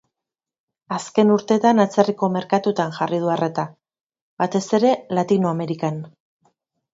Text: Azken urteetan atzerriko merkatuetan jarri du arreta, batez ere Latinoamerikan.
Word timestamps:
Azken 0.95 1.33
urteetan 1.33 1.81
atzerriko 1.83 2.29
merkatuetan 2.37 2.95
jarri 2.95 3.19
du 3.25 3.29
arreta, 3.35 3.67
batez 4.45 4.63
ere 4.79 4.95
Latinoamerikan. 5.21 6.03